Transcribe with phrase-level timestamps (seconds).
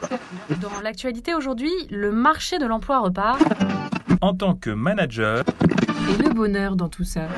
[0.60, 3.40] Dans l'actualité aujourd'hui, le marché de l'emploi repart.
[4.20, 5.44] En tant que manager.
[6.10, 7.28] Et le bonheur dans tout ça.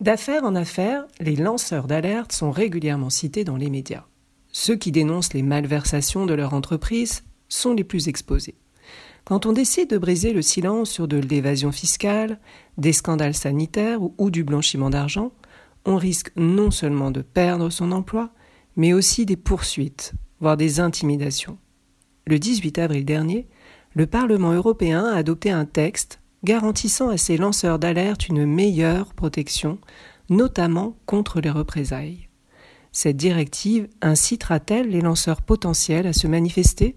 [0.00, 4.04] D'affaires en affaires, les lanceurs d'alerte sont régulièrement cités dans les médias.
[4.52, 8.56] Ceux qui dénoncent les malversations de leur entreprise sont les plus exposés.
[9.24, 12.38] Quand on décide de briser le silence sur de l'évasion fiscale,
[12.76, 15.32] des scandales sanitaires ou, du blanchiment d'argent,
[15.86, 18.30] on risque non seulement de perdre son emploi,
[18.76, 20.12] mais aussi des poursuites,
[20.56, 21.58] des intimidations.
[22.26, 23.48] Le 18 avril dernier,
[23.94, 29.78] le Parlement européen a adopté un texte garantissant à ses lanceurs d'alerte une meilleure protection,
[30.28, 32.28] notamment contre les représailles.
[32.92, 36.96] Cette directive incitera-t-elle les lanceurs potentiels à se manifester?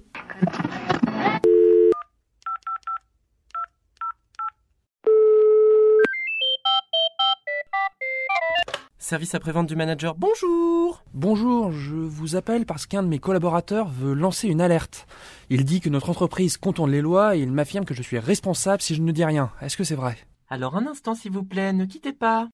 [9.07, 14.13] Service après-vente du manager, bonjour Bonjour, je vous appelle parce qu'un de mes collaborateurs veut
[14.13, 15.07] lancer une alerte.
[15.49, 18.81] Il dit que notre entreprise contourne les lois et il m'affirme que je suis responsable
[18.81, 19.49] si je ne dis rien.
[19.61, 20.17] Est-ce que c'est vrai?
[20.49, 22.49] Alors un instant s'il vous plaît, ne quittez pas.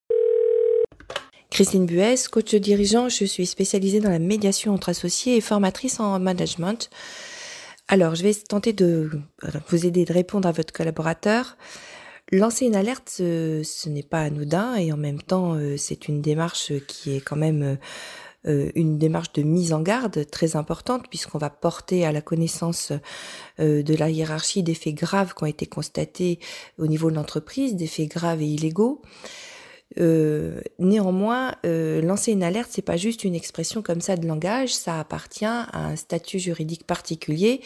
[1.50, 6.00] Christine Buès, coach de dirigeant, je suis spécialisée dans la médiation entre associés et formatrice
[6.00, 6.92] en management.
[7.88, 9.10] Alors, je vais tenter de
[9.70, 11.58] vous aider de répondre à votre collaborateur.
[12.32, 16.72] Lancer une alerte, ce, n'est pas anodin et en même temps, euh, c'est une démarche
[16.88, 17.78] qui est quand même
[18.46, 22.92] euh, une démarche de mise en garde très importante puisqu'on va porter à la connaissance
[23.62, 26.40] euh, de la hiérarchie des faits graves qui ont été constatés
[26.78, 29.02] au niveau de l'entreprise, des faits graves et illégaux.
[30.00, 34.74] Euh, néanmoins, euh, lancer une alerte, c'est pas juste une expression comme ça de langage,
[34.74, 37.62] ça appartient à un statut juridique particulier,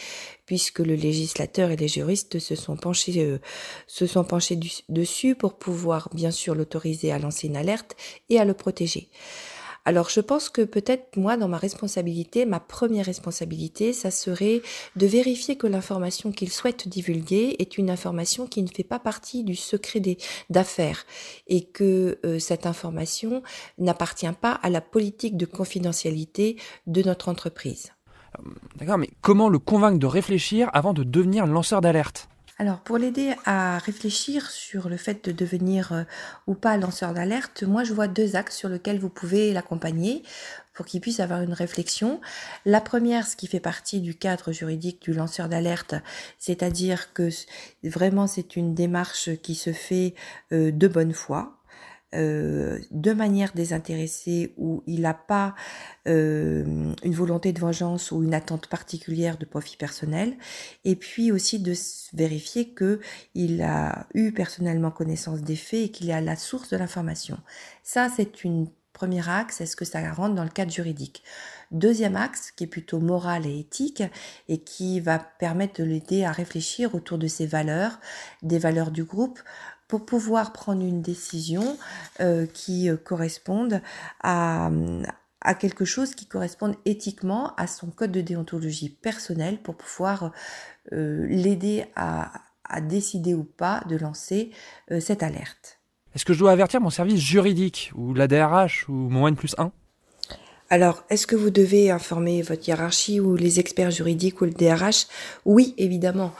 [0.45, 3.39] puisque le législateur et les juristes se sont penchés, euh,
[3.87, 7.95] se sont penchés dessus pour pouvoir bien sûr l'autoriser à lancer une alerte
[8.29, 9.09] et à le protéger.
[9.87, 14.61] Alors je pense que peut-être moi, dans ma responsabilité, ma première responsabilité, ça serait
[14.97, 19.45] de vérifier que l'information qu'il souhaite divulguer est une information qui ne fait pas partie
[19.45, 20.01] du secret
[20.49, 21.05] d'affaires
[21.47, 23.41] et que euh, cette information
[23.77, 27.93] n'appartient pas à la politique de confidentialité de notre entreprise.
[28.75, 32.27] D'accord, mais comment le convaincre de réfléchir avant de devenir lanceur d'alerte?
[32.59, 36.03] Alors, pour l'aider à réfléchir sur le fait de devenir euh,
[36.47, 40.23] ou pas lanceur d'alerte, moi je vois deux axes sur lesquels vous pouvez l'accompagner
[40.73, 42.19] pour qu'il puisse avoir une réflexion.
[42.65, 45.93] La première, ce qui fait partie du cadre juridique du lanceur d'alerte,
[46.39, 47.29] c'est-à-dire que
[47.83, 50.15] vraiment c'est une démarche qui se fait
[50.51, 51.56] euh, de bonne foi,
[52.15, 55.55] euh, de manière désintéressée où il n'a pas
[56.07, 60.37] euh, une volonté de vengeance ou une attente particulière de profit personnel
[60.85, 61.73] et puis aussi de
[62.13, 63.01] vérifier que
[63.35, 67.39] il a eu personnellement connaissance des faits et qu'il est à la source de l'information.
[67.83, 71.23] Ça c'est une premier axe, est-ce que ça rentre dans le cadre juridique?
[71.71, 74.01] Deuxième axe, qui est plutôt moral et éthique,
[74.47, 77.99] et qui va permettre de l'aider à réfléchir autour de ses valeurs,
[78.41, 79.39] des valeurs du groupe,
[79.87, 81.77] pour pouvoir prendre une décision
[82.19, 83.81] euh, qui euh, corresponde
[84.21, 84.69] à,
[85.41, 90.31] à quelque chose qui corresponde éthiquement à son code de déontologie personnelle pour pouvoir
[90.91, 92.31] euh, l'aider à,
[92.65, 94.51] à, décider ou pas de lancer
[94.99, 95.79] cette alerte.
[96.15, 99.55] Est-ce que je dois avertir mon service juridique ou la DRH ou mon N plus
[99.57, 99.71] 1
[100.69, 105.07] alors, est-ce que vous devez informer votre hiérarchie ou les experts juridiques ou le DRH
[105.45, 106.33] Oui, évidemment.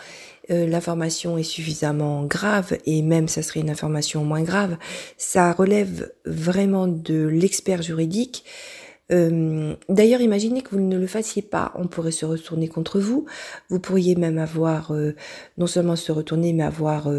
[0.50, 4.78] Euh, l'information est suffisamment grave et même ça serait une information moins grave,
[5.18, 8.46] ça relève vraiment de l'expert juridique.
[9.12, 13.26] Euh, d'ailleurs, imaginez que vous ne le fassiez pas, on pourrait se retourner contre vous.
[13.70, 15.16] Vous pourriez même avoir, euh,
[15.58, 17.10] non seulement se retourner, mais avoir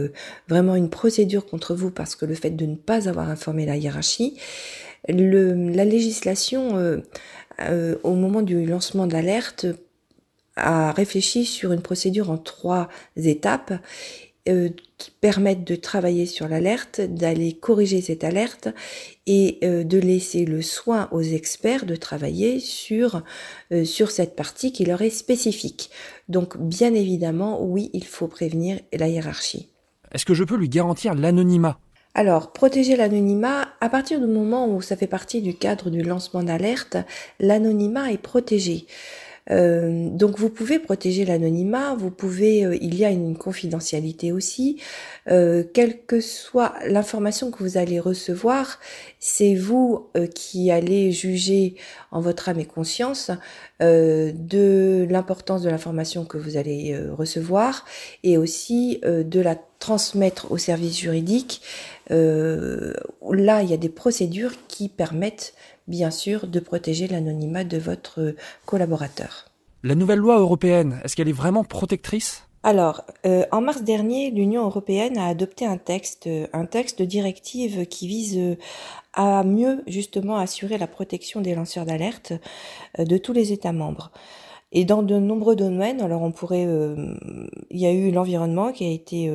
[0.49, 3.77] vraiment une procédure contre vous parce que le fait de ne pas avoir informé la
[3.77, 4.39] hiérarchie,
[5.09, 7.01] la législation
[8.03, 9.67] au moment du lancement de l'alerte
[10.59, 13.73] a réfléchi sur une procédure en trois étapes
[14.49, 18.69] euh, qui permettent de travailler sur l'alerte, d'aller corriger cette alerte
[19.27, 23.23] et euh, de laisser le soin aux experts de travailler sur,
[23.73, 25.91] euh, sur cette partie qui leur est spécifique.
[26.29, 29.69] Donc bien évidemment, oui, il faut prévenir la hiérarchie.
[30.13, 31.79] Est-ce que je peux lui garantir l'anonymat?
[32.15, 36.43] Alors, protéger l'anonymat, à partir du moment où ça fait partie du cadre du lancement
[36.43, 36.97] d'alerte,
[37.39, 38.87] l'anonymat est protégé.
[39.51, 44.81] Euh, donc vous pouvez protéger l'anonymat, vous pouvez, euh, il y a une confidentialité aussi,
[45.31, 48.79] euh, quelle que soit l'information que vous allez recevoir,
[49.19, 51.75] c'est vous qui allez juger
[52.11, 53.31] en votre âme et conscience
[53.81, 57.85] de l'importance de l'information que vous allez recevoir
[58.23, 61.63] et aussi de la transmettre au service juridique.
[62.11, 65.55] Là, il y a des procédures qui permettent
[65.87, 68.35] bien sûr de protéger l'anonymat de votre
[68.67, 69.47] collaborateur.
[69.83, 72.49] La nouvelle loi européenne, est-ce qu'elle est vraiment protectrice?
[72.65, 77.87] Alors, euh, en mars dernier, l'Union européenne a adopté un texte, un texte de directive
[77.87, 78.57] qui vise euh,
[79.15, 82.33] à mieux justement assurer la protection des lanceurs d'alerte
[82.99, 84.11] euh, de tous les États membres.
[84.71, 86.67] Et dans de nombreux domaines, alors on pourrait,
[87.71, 89.33] il y a eu l'environnement qui a été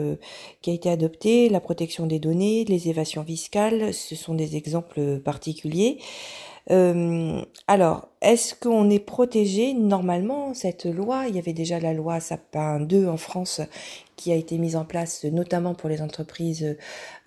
[0.61, 5.19] qui a été adopté, la protection des données, les évasions fiscales, ce sont des exemples
[5.19, 5.97] particuliers.
[6.71, 12.19] Euh, alors, est-ce qu'on est protégé Normalement, cette loi, il y avait déjà la loi
[12.19, 13.61] Sapin 2 en France
[14.15, 16.77] qui a été mise en place notamment pour les entreprises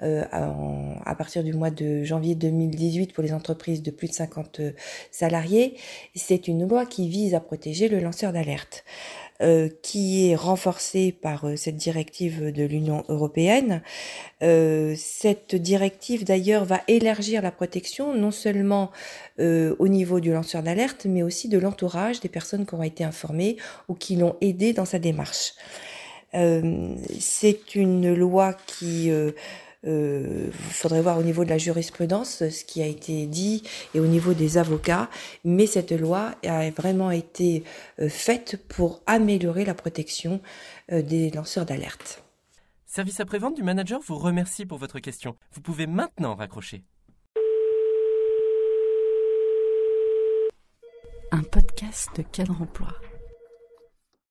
[0.03, 4.61] euh, à partir du mois de janvier 2018 pour les entreprises de plus de 50
[5.11, 5.77] salariés.
[6.15, 8.85] C'est une loi qui vise à protéger le lanceur d'alerte.
[9.43, 13.83] Euh, qui est renforcée par euh, cette directive de l'Union européenne.
[14.43, 18.91] Euh, cette directive d'ailleurs va élargir la protection non seulement
[19.39, 23.59] au niveau du lanceur d'alerte, mais aussi de l'entourage des personnes qui ont été informées
[23.89, 25.53] ou qui l'ont aidé dans sa démarche.
[26.33, 29.11] C'est une loi qui
[29.87, 33.63] il euh, faudrait voir au niveau de la jurisprudence ce qui a été dit
[33.95, 35.09] et au niveau des avocats,
[35.45, 37.63] mais cette loi a vraiment été
[38.01, 40.41] euh, faite pour améliorer la protection
[40.91, 42.25] euh, des lanceurs d'alerte.
[42.85, 45.37] Service après-vente du manager vous remercie pour votre question.
[45.53, 46.83] Vous pouvez maintenant raccrocher.
[51.31, 52.89] Un podcast de cadre emploi.